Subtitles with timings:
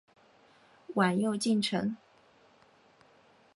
[0.95, 1.95] 晚又进城。